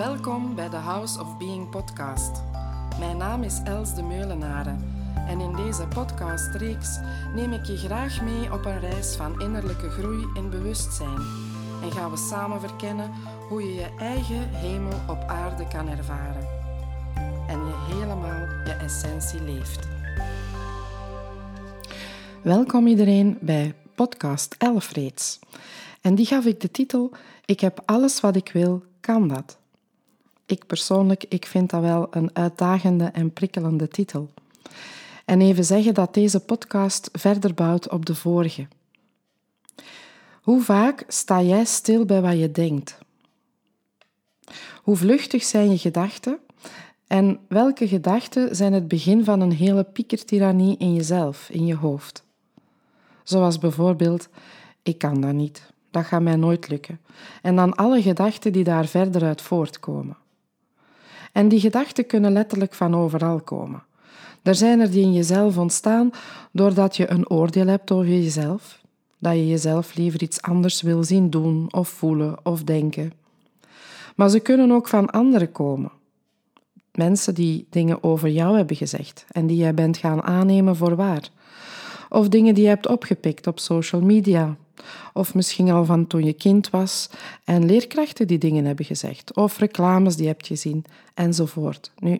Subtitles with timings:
[0.00, 2.42] Welkom bij de House of Being podcast.
[2.98, 4.84] Mijn naam is Els de Meulenaren
[5.28, 6.98] en in deze podcastreeks
[7.34, 11.20] neem ik je graag mee op een reis van innerlijke groei en bewustzijn
[11.82, 13.10] en gaan we samen verkennen
[13.48, 16.48] hoe je je eigen hemel op aarde kan ervaren
[17.48, 19.88] en je helemaal je essentie leeft.
[22.42, 25.38] Welkom iedereen bij podcast 11 reeds.
[26.00, 27.10] En die gaf ik de titel
[27.44, 29.59] Ik heb alles wat ik wil, kan dat?
[30.50, 34.30] Ik persoonlijk, ik vind dat wel een uitdagende en prikkelende titel.
[35.24, 38.66] En even zeggen dat deze podcast verder bouwt op de vorige.
[40.42, 42.98] Hoe vaak sta jij stil bij wat je denkt?
[44.82, 46.38] Hoe vluchtig zijn je gedachten?
[47.06, 52.24] En welke gedachten zijn het begin van een hele piekertirannie in jezelf, in je hoofd?
[53.22, 54.28] Zoals bijvoorbeeld,
[54.82, 57.00] ik kan dat niet, dat gaat mij nooit lukken.
[57.42, 60.16] En dan alle gedachten die daar verder uit voortkomen.
[61.32, 63.82] En die gedachten kunnen letterlijk van overal komen.
[64.42, 66.10] Er zijn er die in jezelf ontstaan
[66.52, 68.80] doordat je een oordeel hebt over jezelf,
[69.18, 73.12] dat je jezelf liever iets anders wil zien doen of voelen of denken.
[74.16, 75.90] Maar ze kunnen ook van anderen komen.
[76.92, 81.30] Mensen die dingen over jou hebben gezegd en die jij bent gaan aannemen voor waar.
[82.08, 84.56] Of dingen die je hebt opgepikt op social media.
[85.12, 87.10] Of misschien al van toen je kind was
[87.44, 89.36] en leerkrachten die dingen hebben gezegd.
[89.36, 91.92] Of reclames die je hebt gezien enzovoort.
[91.98, 92.18] Nu,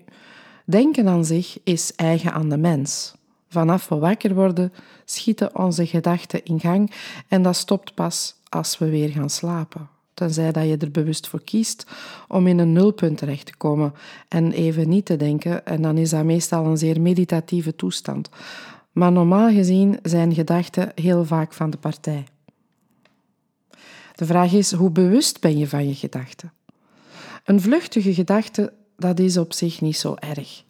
[0.65, 3.15] denken aan zich is eigen aan de mens.
[3.49, 4.73] Vanaf we wakker worden,
[5.05, 6.93] schieten onze gedachten in gang
[7.29, 9.89] en dat stopt pas als we weer gaan slapen.
[10.15, 11.87] Tenzij dat je er bewust voor kiest
[12.29, 13.95] om in een nulpunt terecht te komen
[14.29, 18.29] en even niet te denken, en dan is dat meestal een zeer meditatieve toestand.
[18.93, 22.25] Maar normaal gezien zijn gedachten heel vaak van de partij.
[24.21, 26.53] De vraag is, hoe bewust ben je van je gedachten?
[27.45, 30.63] Een vluchtige gedachte, dat is op zich niet zo erg.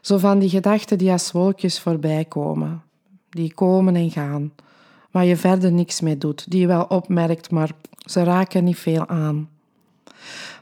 [0.00, 2.82] Zo van die gedachten die als wolkjes voorbij komen.
[3.28, 4.52] Die komen en gaan,
[5.10, 6.50] waar je verder niks mee doet.
[6.50, 9.48] Die je wel opmerkt, maar ze raken niet veel aan.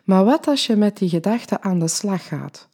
[0.05, 2.69] Maar wat als je met die gedachten aan de slag gaat?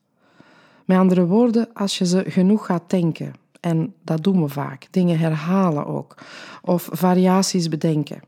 [0.85, 5.19] Met andere woorden, als je ze genoeg gaat denken, en dat doen we vaak, dingen
[5.19, 6.15] herhalen ook,
[6.63, 8.21] of variaties bedenken,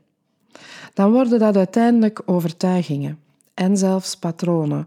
[0.99, 3.19] dan worden dat uiteindelijk overtuigingen
[3.53, 4.85] en zelfs patronen.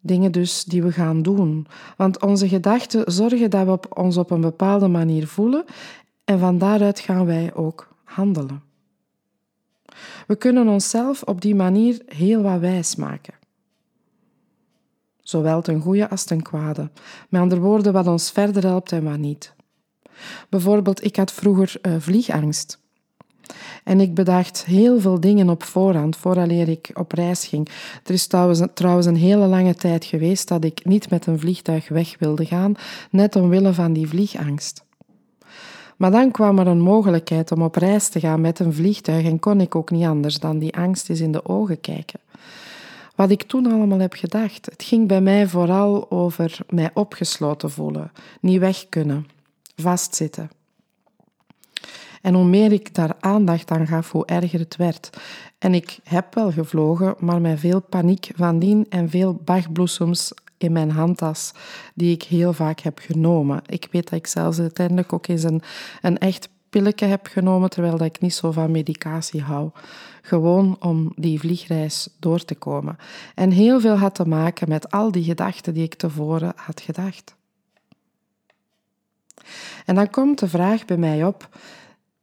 [0.00, 1.66] Dingen dus die we gaan doen.
[1.96, 5.64] Want onze gedachten zorgen dat we ons op een bepaalde manier voelen
[6.24, 8.62] en van daaruit gaan wij ook handelen.
[10.26, 13.34] We kunnen onszelf op die manier heel wat wijs maken.
[15.20, 16.90] Zowel ten goede als ten kwade.
[17.28, 19.54] Met andere woorden, wat ons verder helpt en wat niet.
[20.48, 22.82] Bijvoorbeeld, ik had vroeger uh, vliegangst.
[23.84, 27.68] En ik bedacht heel veel dingen op voorhand, vooraleer ik op reis ging.
[28.04, 28.26] Er is
[28.74, 32.74] trouwens een hele lange tijd geweest dat ik niet met een vliegtuig weg wilde gaan,
[33.10, 34.84] net omwille van die vliegangst.
[35.96, 39.38] Maar dan kwam er een mogelijkheid om op reis te gaan met een vliegtuig en
[39.38, 42.20] kon ik ook niet anders dan die angst eens in de ogen kijken.
[43.14, 48.12] Wat ik toen allemaal heb gedacht, het ging bij mij vooral over mij opgesloten voelen,
[48.40, 49.26] niet weg kunnen,
[49.76, 50.50] vastzitten.
[52.24, 55.10] En hoe meer ik daar aandacht aan gaf, hoe erger het werd.
[55.58, 60.72] En ik heb wel gevlogen, maar met veel paniek van dien en veel bachbloesems in
[60.72, 61.52] mijn handtas,
[61.94, 63.62] die ik heel vaak heb genomen.
[63.66, 65.62] Ik weet dat ik zelfs uiteindelijk ook eens een,
[66.00, 69.70] een echt pilletje heb genomen, terwijl dat ik niet zo van medicatie hou.
[70.22, 72.96] Gewoon om die vliegreis door te komen.
[73.34, 77.34] En heel veel had te maken met al die gedachten die ik tevoren had gedacht.
[79.86, 81.48] En dan komt de vraag bij mij op: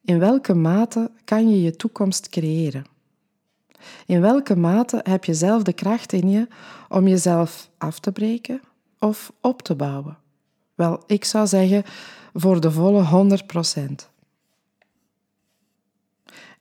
[0.01, 2.85] in welke mate kan je je toekomst creëren?
[4.05, 6.47] In welke mate heb je zelf de kracht in je
[6.89, 8.61] om jezelf af te breken
[8.99, 10.17] of op te bouwen?
[10.75, 11.83] Wel, ik zou zeggen
[12.33, 14.09] voor de volle 100 procent.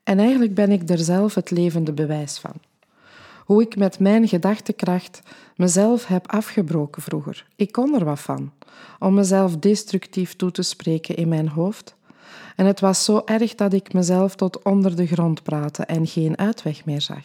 [0.02, 2.54] En eigenlijk ben ik er zelf het levende bewijs van.
[3.44, 5.22] Hoe ik met mijn gedachtekracht
[5.56, 7.46] mezelf heb afgebroken vroeger.
[7.56, 8.52] Ik kon er wat van,
[8.98, 11.94] om mezelf destructief toe te spreken in mijn hoofd
[12.56, 16.38] en het was zo erg dat ik mezelf tot onder de grond praatte en geen
[16.38, 17.24] uitweg meer zag.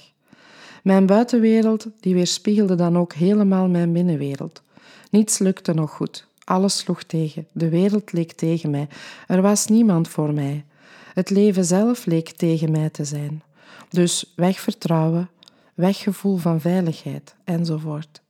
[0.84, 4.62] Mijn buitenwereld die weerspiegelde dan ook helemaal mijn binnenwereld.
[5.10, 6.28] Niets lukte nog goed.
[6.44, 7.48] Alles sloeg tegen.
[7.52, 8.88] De wereld leek tegen mij.
[9.28, 10.66] Er was niemand voor mij.
[11.14, 13.44] Het leven zelf leek tegen mij te zijn.
[13.90, 15.30] Dus weg vertrouwen,
[15.74, 18.22] weg gevoel van veiligheid enzovoort.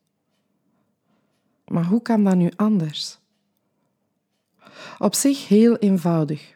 [1.68, 3.18] Maar hoe kan dat nu anders?
[4.98, 6.55] Op zich heel eenvoudig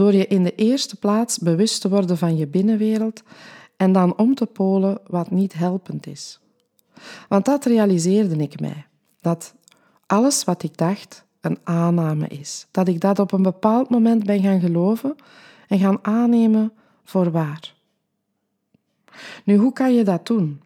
[0.00, 3.22] door je in de eerste plaats bewust te worden van je binnenwereld
[3.76, 6.40] en dan om te polen wat niet helpend is.
[7.28, 8.86] Want dat realiseerde ik mij.
[9.20, 9.54] Dat
[10.06, 12.66] alles wat ik dacht een aanname is.
[12.70, 15.16] Dat ik dat op een bepaald moment ben gaan geloven
[15.68, 16.72] en gaan aannemen
[17.04, 17.74] voor waar.
[19.44, 20.60] Nu, hoe kan je dat doen?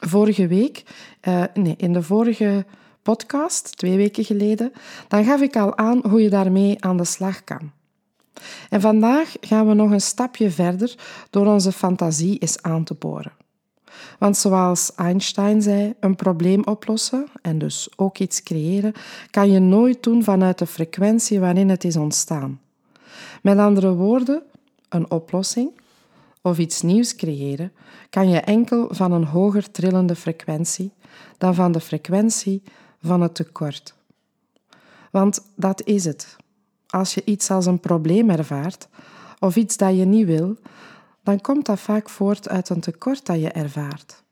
[0.00, 0.84] Vorige week,
[1.28, 2.66] uh, nee, in de vorige
[3.02, 4.72] podcast, twee weken geleden,
[5.08, 7.76] dan gaf ik al aan hoe je daarmee aan de slag kan.
[8.68, 10.94] En vandaag gaan we nog een stapje verder
[11.30, 13.32] door onze fantasie eens aan te boren.
[14.18, 18.92] Want zoals Einstein zei, een probleem oplossen en dus ook iets creëren,
[19.30, 22.60] kan je nooit doen vanuit de frequentie waarin het is ontstaan.
[23.42, 24.42] Met andere woorden,
[24.88, 25.70] een oplossing
[26.42, 27.72] of iets nieuws creëren
[28.10, 30.92] kan je enkel van een hoger trillende frequentie
[31.38, 32.62] dan van de frequentie
[33.02, 33.94] van het tekort.
[35.10, 36.36] Want dat is het.
[36.88, 38.88] Als je iets als een probleem ervaart
[39.38, 40.56] of iets dat je niet wil,
[41.22, 44.22] dan komt dat vaak voort uit een tekort dat je ervaart.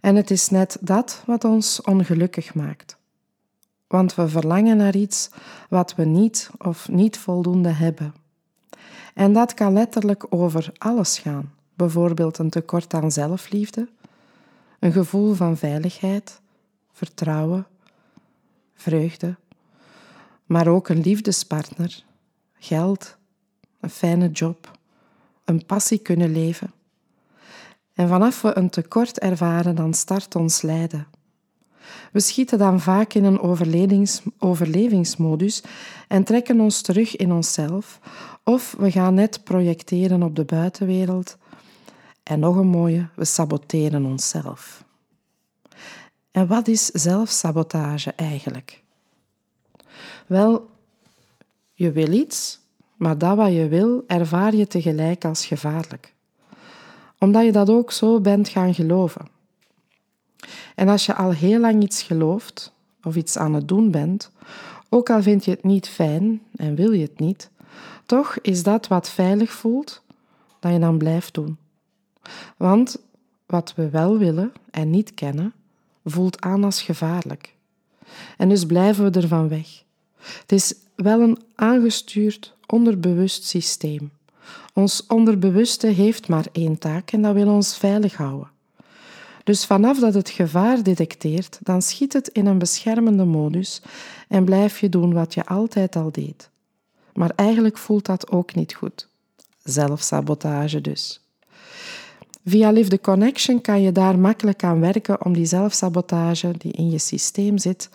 [0.00, 2.96] En het is net dat wat ons ongelukkig maakt.
[3.86, 5.30] Want we verlangen naar iets
[5.68, 8.14] wat we niet of niet voldoende hebben.
[9.14, 11.52] En dat kan letterlijk over alles gaan.
[11.74, 13.88] Bijvoorbeeld een tekort aan zelfliefde,
[14.78, 16.40] een gevoel van veiligheid,
[16.92, 17.66] vertrouwen,
[18.74, 19.36] vreugde,
[20.44, 22.04] maar ook een liefdespartner,
[22.58, 23.16] geld,
[23.80, 24.78] een fijne job,
[25.44, 26.72] een passie kunnen leven.
[27.94, 31.06] En vanaf we een tekort ervaren, dan start ons lijden.
[32.12, 33.40] We schieten dan vaak in een
[34.38, 35.62] overlevingsmodus
[36.08, 38.00] en trekken ons terug in onszelf,
[38.44, 41.36] of we gaan net projecteren op de buitenwereld.
[42.22, 44.84] En nog een mooie, we saboteren onszelf.
[46.30, 48.81] En wat is zelfsabotage eigenlijk?
[50.26, 50.68] Wel,
[51.72, 52.60] je wil iets,
[52.96, 56.14] maar dat wat je wil ervaar je tegelijk als gevaarlijk.
[57.18, 59.28] Omdat je dat ook zo bent gaan geloven.
[60.74, 62.72] En als je al heel lang iets gelooft
[63.02, 64.30] of iets aan het doen bent,
[64.88, 67.50] ook al vind je het niet fijn en wil je het niet,
[68.06, 70.02] toch is dat wat veilig voelt,
[70.60, 71.56] dat je dan blijft doen.
[72.56, 72.96] Want
[73.46, 75.52] wat we wel willen en niet kennen,
[76.04, 77.54] voelt aan als gevaarlijk.
[78.36, 79.82] En dus blijven we ervan weg.
[80.40, 84.10] Het is wel een aangestuurd onderbewust systeem.
[84.74, 88.50] Ons onderbewuste heeft maar één taak en dat wil ons veilig houden.
[89.44, 93.82] Dus vanaf dat het gevaar detecteert, dan schiet het in een beschermende modus
[94.28, 96.50] en blijf je doen wat je altijd al deed.
[97.14, 99.08] Maar eigenlijk voelt dat ook niet goed.
[99.62, 101.20] Zelfsabotage dus.
[102.44, 106.90] Via Live the Connection kan je daar makkelijk aan werken om die zelfsabotage die in
[106.90, 107.88] je systeem zit,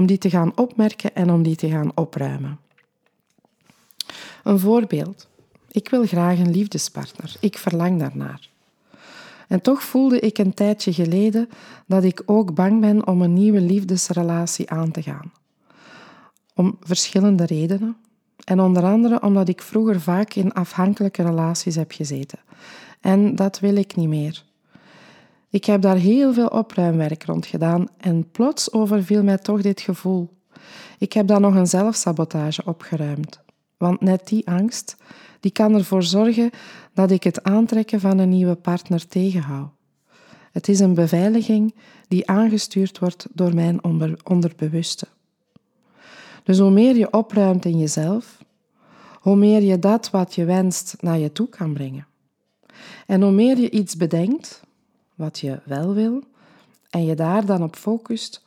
[0.00, 2.58] om die te gaan opmerken en om die te gaan opruimen.
[4.42, 5.28] Een voorbeeld.
[5.70, 7.36] Ik wil graag een liefdespartner.
[7.40, 8.48] Ik verlang daarnaar.
[9.48, 11.48] En toch voelde ik een tijdje geleden
[11.86, 15.32] dat ik ook bang ben om een nieuwe liefdesrelatie aan te gaan.
[16.54, 17.96] Om verschillende redenen.
[18.44, 22.38] En onder andere omdat ik vroeger vaak in afhankelijke relaties heb gezeten.
[23.00, 24.44] En dat wil ik niet meer.
[25.50, 30.28] Ik heb daar heel veel opruimwerk rond gedaan en plots overviel mij toch dit gevoel.
[30.98, 33.40] Ik heb dan nog een zelfsabotage opgeruimd.
[33.76, 34.96] Want net die angst,
[35.40, 36.50] die kan ervoor zorgen
[36.94, 39.70] dat ik het aantrekken van een nieuwe partner tegenhoud.
[40.52, 41.74] Het is een beveiliging
[42.08, 43.84] die aangestuurd wordt door mijn
[44.24, 45.06] onderbewuste.
[46.42, 48.38] Dus hoe meer je opruimt in jezelf,
[49.20, 52.06] hoe meer je dat wat je wenst naar je toe kan brengen.
[53.06, 54.60] En hoe meer je iets bedenkt,
[55.20, 56.22] wat je wel wil,
[56.90, 58.44] en je daar dan op focust,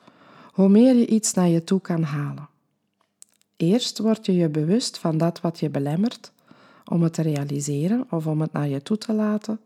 [0.53, 2.49] hoe meer je iets naar je toe kan halen.
[3.57, 6.31] Eerst word je je bewust van dat wat je belemmert
[6.85, 9.59] om het te realiseren of om het naar je toe te laten,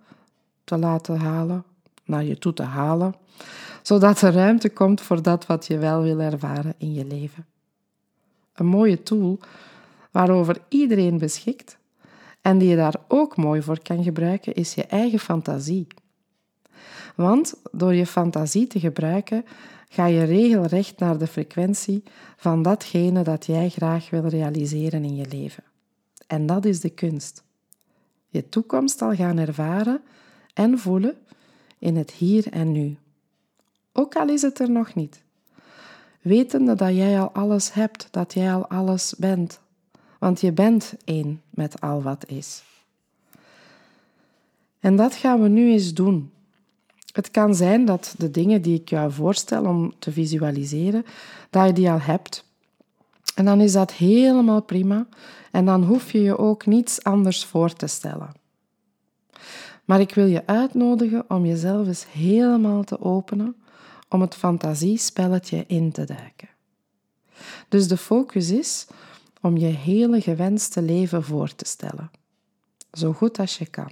[0.63, 1.63] te laten halen,
[2.05, 3.15] naar je toe te halen,
[3.81, 7.45] zodat er ruimte komt voor dat wat je wel wil ervaren in je leven.
[8.53, 9.39] Een mooie tool
[10.11, 11.77] waarover iedereen beschikt
[12.41, 15.87] en die je daar ook mooi voor kan gebruiken, is je eigen fantasie.
[17.17, 19.45] Want door je fantasie te gebruiken,
[19.89, 22.03] ga je regelrecht naar de frequentie
[22.35, 25.63] van datgene dat jij graag wil realiseren in je leven.
[26.27, 27.43] En dat is de kunst.
[28.27, 30.01] Je toekomst al gaan ervaren
[30.53, 31.17] en voelen
[31.79, 32.97] in het hier en nu.
[33.91, 35.21] Ook al is het er nog niet.
[36.21, 39.59] Wetende dat jij al alles hebt, dat jij al alles bent.
[40.19, 42.63] Want je bent één met al wat is.
[44.79, 46.31] En dat gaan we nu eens doen.
[47.17, 51.05] Het kan zijn dat de dingen die ik jou voorstel om te visualiseren,
[51.49, 52.45] dat je die al hebt.
[53.35, 55.07] En dan is dat helemaal prima
[55.51, 58.31] en dan hoef je je ook niets anders voor te stellen.
[59.85, 63.55] Maar ik wil je uitnodigen om jezelf eens helemaal te openen
[64.09, 66.49] om het fantasiespelletje in te duiken.
[67.69, 68.87] Dus de focus is
[69.41, 72.11] om je hele gewenste leven voor te stellen,
[72.91, 73.91] zo goed als je kan,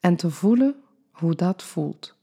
[0.00, 0.74] en te voelen
[1.10, 2.20] hoe dat voelt.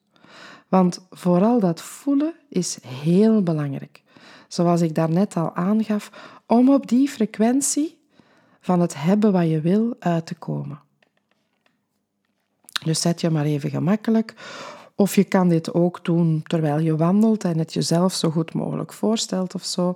[0.70, 4.04] Want vooral dat voelen is heel belangrijk,
[4.48, 6.12] zoals ik daarnet al aangaf,
[6.46, 7.98] om op die frequentie
[8.62, 10.80] van het hebben wat je wil uit te komen.
[12.84, 14.34] Dus zet je maar even gemakkelijk.
[14.96, 18.94] Of je kan dit ook doen terwijl je wandelt en het jezelf zo goed mogelijk
[18.94, 19.96] voorstelt of zo.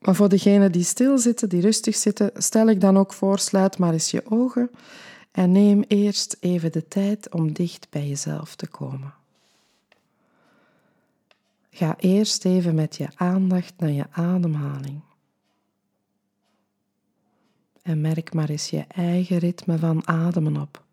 [0.00, 3.92] Maar voor degenen die stilzitten, die rustig zitten, stel ik dan ook voor, sluit maar
[3.92, 4.70] eens je ogen
[5.32, 9.17] en neem eerst even de tijd om dicht bij jezelf te komen.
[11.78, 15.00] Ga eerst even met je aandacht naar je ademhaling.
[17.82, 20.84] En merk maar eens je eigen ritme van ademen op.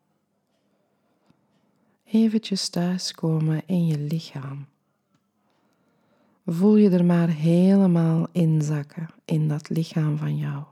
[2.04, 4.65] Eventjes thuiskomen in je lichaam.
[6.46, 10.63] Voel je er maar helemaal inzakken in dat lichaam van jou.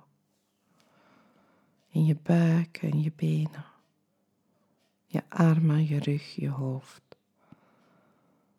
[1.90, 3.66] In je buik en je benen.
[5.06, 7.02] Je armen, je rug, je hoofd.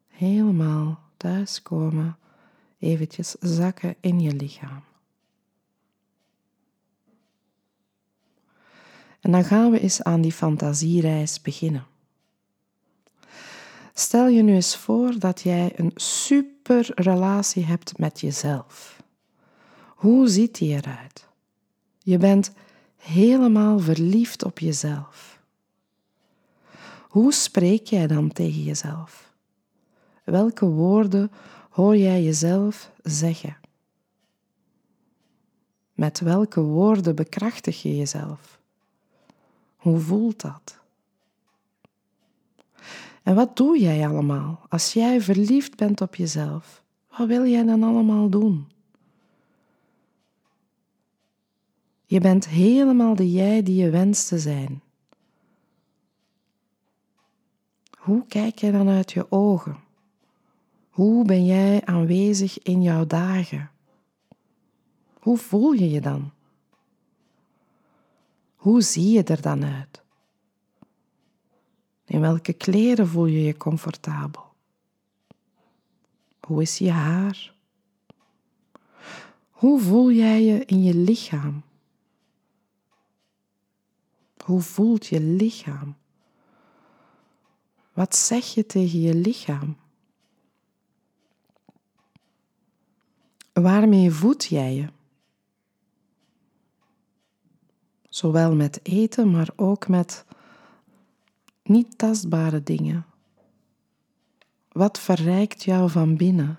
[0.08, 2.16] Helemaal thuiskomen,
[2.78, 4.82] eventjes zakken in je lichaam.
[9.20, 11.86] En dan gaan we eens aan die fantasiereis beginnen.
[13.94, 19.02] Stel je nu eens voor dat jij een super relatie hebt met jezelf.
[19.86, 21.28] Hoe ziet die eruit?
[21.98, 22.52] Je bent
[22.96, 25.40] helemaal verliefd op jezelf.
[27.08, 29.23] Hoe spreek jij dan tegen jezelf?
[30.24, 31.30] Welke woorden
[31.70, 33.56] hoor jij jezelf zeggen?
[35.92, 38.60] Met welke woorden bekrachtig je jezelf?
[39.76, 40.78] Hoe voelt dat?
[43.22, 46.82] En wat doe jij allemaal als jij verliefd bent op jezelf?
[47.18, 48.68] Wat wil jij dan allemaal doen?
[52.06, 54.82] Je bent helemaal de jij die je wenst te zijn.
[57.98, 59.83] Hoe kijk jij dan uit je ogen?
[60.94, 63.70] Hoe ben jij aanwezig in jouw dagen?
[65.20, 66.32] Hoe voel je je dan?
[68.54, 70.02] Hoe zie je er dan uit?
[72.04, 74.52] In welke kleren voel je je comfortabel?
[76.40, 77.54] Hoe is je haar?
[79.50, 81.62] Hoe voel jij je in je lichaam?
[84.44, 85.96] Hoe voelt je lichaam?
[87.92, 89.82] Wat zeg je tegen je lichaam?
[93.54, 94.86] Waarmee voed jij je?
[98.08, 100.24] Zowel met eten, maar ook met
[101.62, 103.06] niet tastbare dingen.
[104.72, 106.58] Wat verrijkt jou van binnen?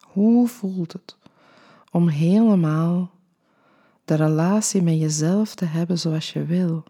[0.00, 1.16] Hoe voelt het
[1.90, 3.10] om helemaal
[4.04, 6.84] de relatie met jezelf te hebben zoals je wil?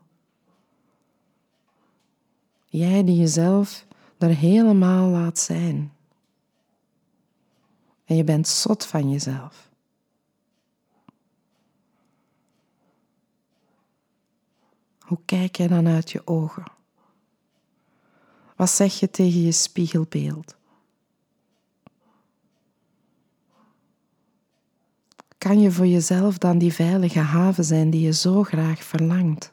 [2.66, 3.86] Jij die jezelf
[4.18, 5.95] er helemaal laat zijn.
[8.06, 9.70] En je bent zot van jezelf.
[14.98, 16.64] Hoe kijk je dan uit je ogen?
[18.56, 20.56] Wat zeg je tegen je spiegelbeeld?
[25.38, 29.52] Kan je voor jezelf dan die veilige haven zijn die je zo graag verlangt?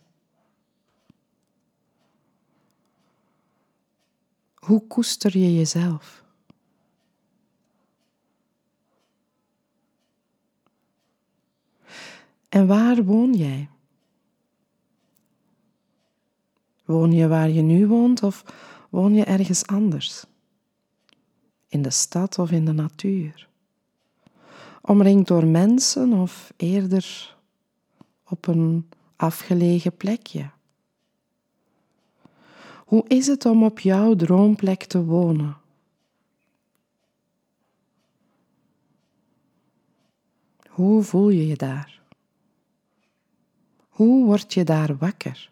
[4.53, 6.22] Hoe koester je jezelf?
[12.53, 13.69] En waar woon jij?
[16.85, 18.43] Woon je waar je nu woont of
[18.89, 20.25] woon je ergens anders?
[21.67, 23.49] In de stad of in de natuur?
[24.81, 27.35] Omringd door mensen of eerder
[28.27, 30.49] op een afgelegen plekje?
[32.85, 35.57] Hoe is het om op jouw droomplek te wonen?
[40.69, 41.92] Hoe voel je je daar?
[43.93, 45.51] Hoe word je daar wakker?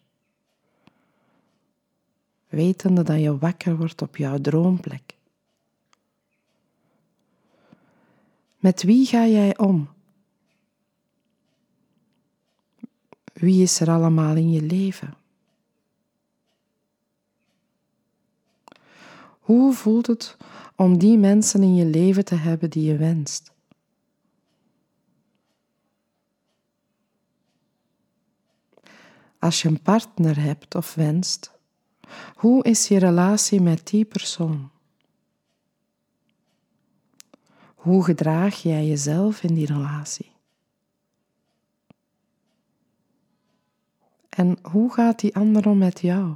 [2.52, 5.16] wetende dat je wakker wordt op jouw droomplek.
[8.58, 9.90] Met wie ga jij om?
[13.34, 15.14] Wie is er allemaal in je leven?
[19.40, 20.38] Hoe voelt het
[20.76, 23.51] om die mensen in je leven te hebben die je wenst?
[29.42, 31.52] Als je een partner hebt of wenst,
[32.36, 34.70] hoe is je relatie met die persoon?
[37.76, 40.32] Hoe gedraag jij jezelf in die relatie?
[44.30, 46.36] En hoe gaat die ander om met jou?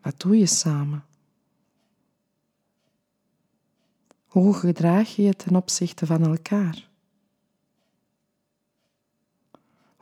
[0.00, 1.04] Wat doe je samen?
[4.26, 6.90] Hoe gedraag je je ten opzichte van elkaar?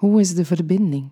[0.01, 1.11] Hoe is de verbinding?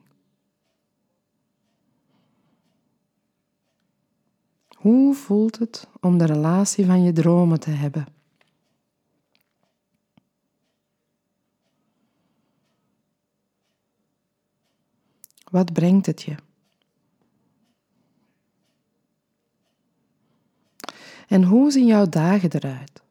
[4.69, 8.07] Hoe voelt het om de relatie van je dromen te hebben?
[15.51, 16.35] Wat brengt het je?
[21.27, 23.03] En hoe zien jouw dagen eruit?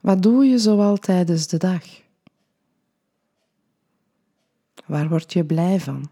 [0.00, 2.02] Wat doe je zoal tijdens de dag?
[4.86, 6.10] Waar word je blij van?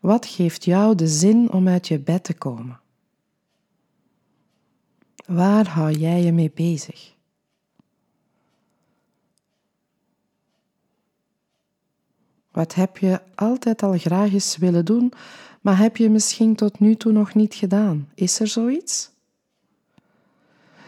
[0.00, 2.80] Wat geeft jou de zin om uit je bed te komen?
[5.26, 7.14] Waar hou jij je mee bezig?
[12.50, 15.12] Wat heb je altijd al graag eens willen doen,
[15.60, 18.08] maar heb je misschien tot nu toe nog niet gedaan?
[18.14, 19.10] Is er zoiets?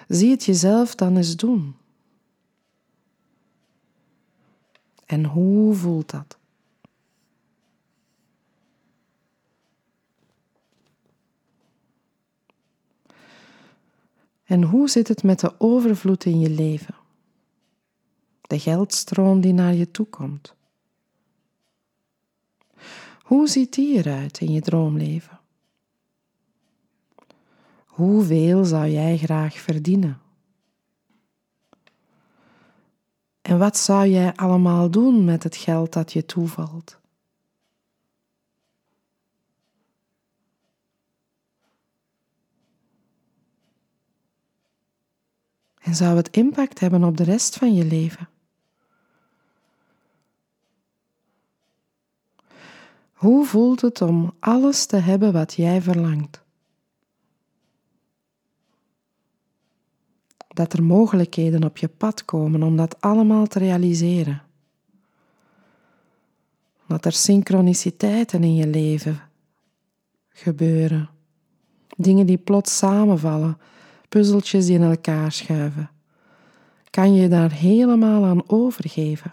[0.09, 1.75] Zie het jezelf dan eens doen.
[5.07, 6.39] En hoe voelt dat?
[14.45, 16.95] En hoe zit het met de overvloed in je leven?
[18.41, 20.55] De geldstroom die naar je toe komt.
[23.23, 25.41] Hoe ziet die eruit in je droomleven?
[27.87, 30.21] Hoeveel zou jij graag verdienen?
[33.47, 36.99] En wat zou jij allemaal doen met het geld dat je toevalt?
[45.79, 48.29] En zou het impact hebben op de rest van je leven?
[53.13, 56.46] Hoe voelt het om alles te hebben wat jij verlangt?
[60.57, 64.43] Dat er mogelijkheden op je pad komen om dat allemaal te realiseren.
[66.87, 69.21] Dat er synchroniciteiten in je leven
[70.29, 71.09] gebeuren.
[71.97, 73.59] Dingen die plots samenvallen,
[74.09, 75.91] puzzeltjes die in elkaar schuiven.
[76.91, 79.31] Kan je daar helemaal aan overgeven?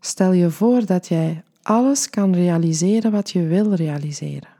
[0.00, 4.51] Stel je voor dat jij alles kan realiseren wat je wil realiseren.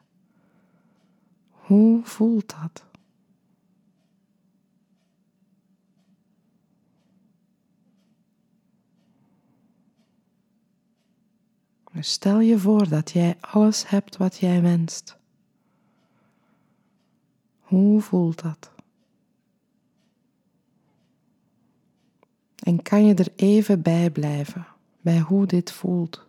[1.73, 2.85] Hoe voelt dat?
[11.93, 15.17] Dus stel je voor dat jij alles hebt wat jij wenst.
[17.61, 18.71] Hoe voelt dat?
[22.57, 24.67] En kan je er even bij blijven?
[25.01, 26.27] bij hoe dit voelt.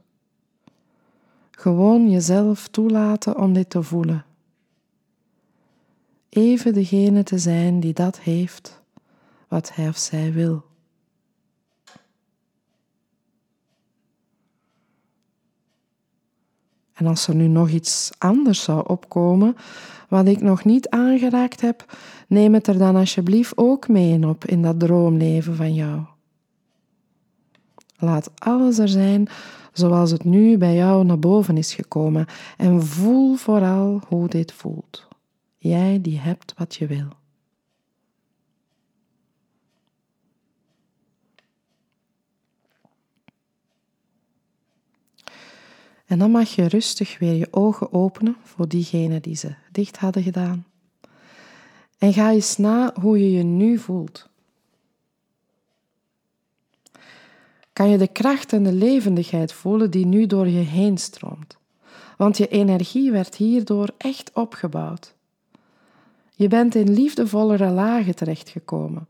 [1.51, 4.25] Gewoon jezelf toelaten om dit te voelen.
[6.33, 8.81] Even degene te zijn die dat heeft
[9.47, 10.63] wat hij of zij wil.
[16.93, 19.55] En als er nu nog iets anders zou opkomen,
[20.09, 24.61] wat ik nog niet aangeraakt heb, neem het er dan alsjeblieft ook mee op in
[24.61, 26.01] dat droomleven van jou.
[27.97, 29.27] Laat alles er zijn
[29.71, 32.25] zoals het nu bij jou naar boven is gekomen
[32.57, 35.11] en voel vooral hoe dit voelt.
[35.63, 37.07] Jij die hebt wat je wil.
[46.05, 50.23] En dan mag je rustig weer je ogen openen voor diegenen die ze dicht hadden
[50.23, 50.65] gedaan.
[51.97, 54.29] En ga eens na hoe je je nu voelt.
[57.73, 61.57] kan je de kracht en de levendigheid voelen die nu door je heen stroomt.
[62.17, 65.15] Want je energie werd hierdoor echt opgebouwd.
[66.35, 69.07] Je bent in liefdevollere lagen terechtgekomen.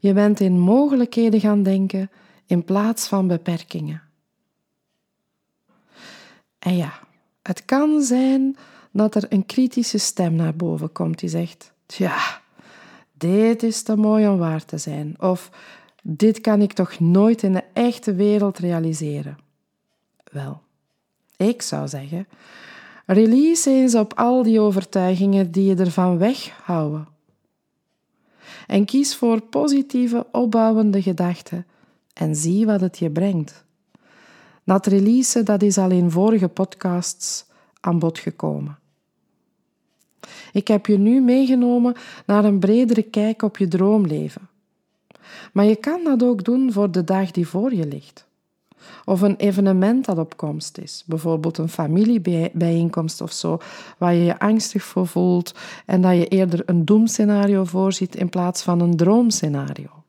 [0.00, 2.10] Je bent in mogelijkheden gaan denken
[2.46, 4.02] in plaats van beperkingen.
[6.58, 6.92] En ja,
[7.42, 8.56] het kan zijn
[8.90, 12.40] dat er een kritische stem naar boven komt die zegt: Tja,
[13.12, 15.20] dit is te mooi om waar te zijn.
[15.20, 15.50] Of
[16.02, 19.38] dit kan ik toch nooit in de echte wereld realiseren?
[20.24, 20.60] Wel,
[21.36, 22.26] ik zou zeggen,
[23.06, 27.08] Release eens op al die overtuigingen die je ervan weghouden.
[28.66, 31.66] En kies voor positieve, opbouwende gedachten
[32.12, 33.64] en zie wat het je brengt.
[34.64, 37.44] Dat release dat is al in vorige podcasts
[37.80, 38.78] aan bod gekomen.
[40.52, 41.94] Ik heb je nu meegenomen
[42.26, 44.48] naar een bredere kijk op je droomleven.
[45.52, 48.26] Maar je kan dat ook doen voor de dag die voor je ligt.
[49.04, 53.58] Of een evenement dat op komst is, bijvoorbeeld een familiebijeenkomst of zo,
[53.98, 55.54] waar je je angstig voor voelt
[55.86, 60.02] en dat je eerder een doemscenario voorziet in plaats van een droomscenario.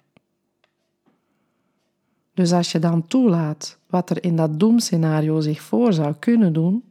[2.33, 6.83] Dus als je dan toelaat wat er in dat doemscenario zich voor zou kunnen doen,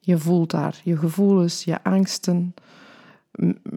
[0.00, 2.54] je voelt daar je gevoelens, je angsten,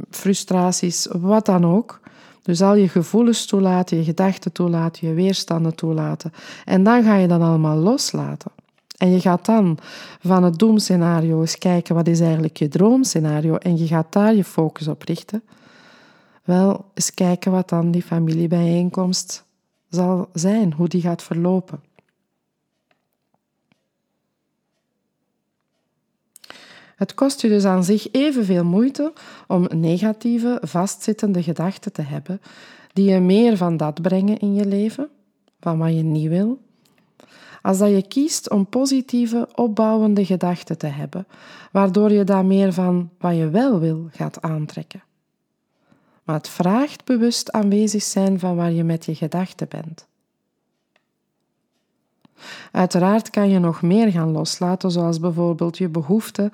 [0.09, 1.99] frustraties, wat dan ook.
[2.47, 6.31] Dus al je gevoelens toelaten, je gedachten toelaten, je weerstanden toelaten.
[6.65, 8.51] En dan ga je dat allemaal loslaten.
[8.97, 9.77] En je gaat dan
[10.21, 14.43] van het doemscenario eens kijken wat is eigenlijk je droomscenario en je gaat daar je
[14.43, 15.43] focus op richten.
[16.43, 19.45] Wel, eens kijken wat dan die familiebijeenkomst
[19.89, 21.79] zal zijn, hoe die gaat verlopen.
[26.97, 29.13] Het kost je dus aan zich evenveel moeite
[29.47, 32.41] om negatieve, vastzittende gedachten te hebben
[32.93, 35.09] die je meer van dat brengen in je leven,
[35.59, 36.59] van wat je niet wil,
[37.61, 41.27] als dat je kiest om positieve, opbouwende gedachten te hebben,
[41.71, 45.03] waardoor je daar meer van wat je wel wil gaat aantrekken.
[46.23, 50.07] Maar het vraagt bewust aanwezig zijn van waar je met je gedachten bent.
[52.71, 56.51] Uiteraard kan je nog meer gaan loslaten, zoals bijvoorbeeld je behoeften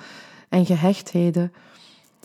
[0.54, 1.54] en gehechtheden.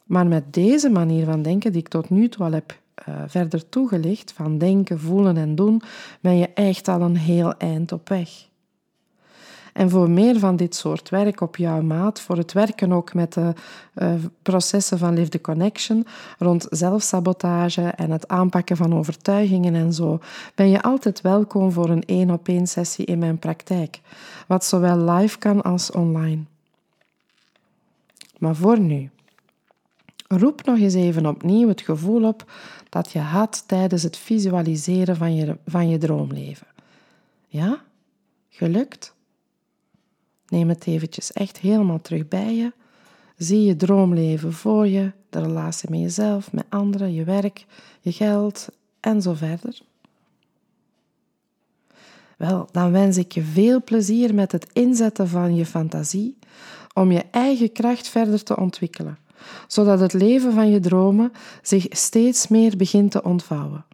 [0.05, 3.69] Maar met deze manier van denken, die ik tot nu toe al heb uh, verder
[3.69, 5.83] toegelicht, van denken, voelen en doen,
[6.21, 8.47] ben je echt al een heel eind op weg.
[9.73, 13.33] En voor meer van dit soort werk op jouw maat, voor het werken ook met
[13.33, 13.53] de
[13.95, 14.13] uh,
[14.43, 16.07] processen van Live the Connection
[16.39, 20.19] rond zelfsabotage en het aanpakken van overtuigingen en zo,
[20.55, 24.01] ben je altijd welkom voor een één op één sessie in mijn praktijk,
[24.47, 26.43] wat zowel live kan als online.
[28.39, 29.11] Maar voor nu,
[30.29, 32.51] roep nog eens even opnieuw het gevoel op
[32.89, 36.67] dat je had tijdens het visualiseren van je, van je droomleven.
[37.47, 37.83] Ja?
[38.49, 39.15] Gelukt?
[40.49, 42.73] Neem het eventjes echt helemaal terug bij je.
[43.37, 47.67] Zie je droomleven voor je, de relatie met jezelf, met anderen, je werk,
[48.01, 48.69] je geld
[49.01, 49.81] en zo verder.
[52.37, 56.38] Wel, dan wens ik je veel plezier met het inzetten van je fantasie
[56.99, 59.19] om je eigen kracht verder te ontwikkelen,
[59.67, 61.33] zodat het leven van je dromen
[61.63, 63.85] zich steeds meer begint te ontvouwen.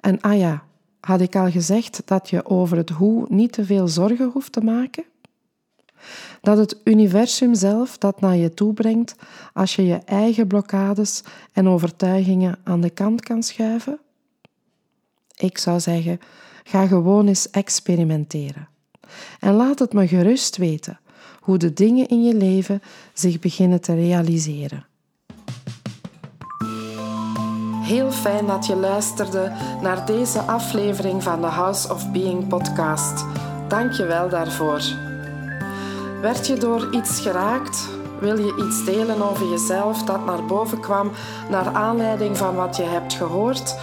[0.00, 0.64] En ah ja,
[1.00, 4.60] had ik al gezegd dat je over het hoe niet te veel zorgen hoeft te
[4.60, 5.04] maken?
[6.40, 9.14] Dat het universum zelf dat naar je toe brengt
[9.52, 13.98] als je je eigen blokkades en overtuigingen aan de kant kan schuiven?
[15.36, 16.20] Ik zou zeggen,
[16.64, 18.68] ga gewoon eens experimenteren.
[19.40, 20.98] En laat het me gerust weten
[21.44, 24.86] hoe de dingen in je leven zich beginnen te realiseren.
[27.82, 29.52] Heel fijn dat je luisterde
[29.82, 33.24] naar deze aflevering van de House of Being podcast.
[33.68, 34.82] Dank je wel daarvoor.
[36.20, 37.88] Werd je door iets geraakt?
[38.20, 41.10] Wil je iets delen over jezelf dat naar boven kwam
[41.50, 43.76] naar aanleiding van wat je hebt gehoord?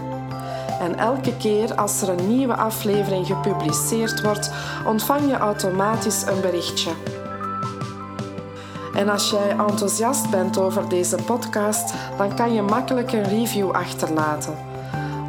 [0.79, 4.51] En elke keer als er een nieuwe aflevering gepubliceerd wordt,
[4.85, 6.91] ontvang je automatisch een berichtje.
[8.93, 14.66] En als jij enthousiast bent over deze podcast, dan kan je makkelijk een review achterlaten.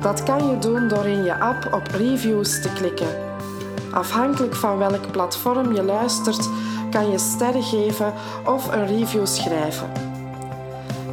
[0.00, 3.26] Dat kan je doen door in je app op reviews te klikken.
[3.92, 6.48] Afhankelijk van welk platform je luistert,
[6.90, 8.12] kan je sterren geven
[8.44, 9.90] of een review schrijven.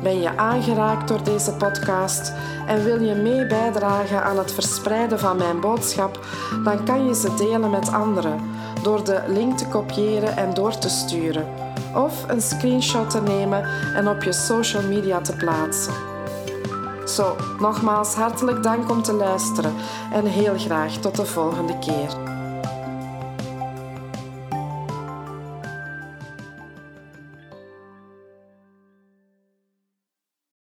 [0.04, 2.34] Ben je aangeraakt door deze podcast
[2.68, 6.20] en wil je mee bijdragen aan het verspreiden van mijn boodschap,
[6.64, 8.40] dan kan je ze delen met anderen
[8.84, 11.48] door de link te kopiëren en door te sturen,
[11.96, 13.64] of een screenshot te nemen
[13.96, 16.15] en op je social media te plaatsen.
[17.06, 19.74] Zo, nogmaals hartelijk dank om te luisteren
[20.12, 22.25] en heel graag tot de volgende keer.